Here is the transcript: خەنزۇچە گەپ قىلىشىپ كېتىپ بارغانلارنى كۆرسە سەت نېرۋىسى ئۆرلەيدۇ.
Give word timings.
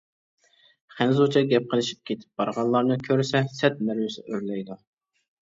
خەنزۇچە 0.93 1.43
گەپ 1.51 1.67
قىلىشىپ 1.73 1.99
كېتىپ 2.11 2.41
بارغانلارنى 2.41 2.99
كۆرسە 3.09 3.43
سەت 3.61 3.79
نېرۋىسى 3.91 4.27
ئۆرلەيدۇ. 4.27 4.81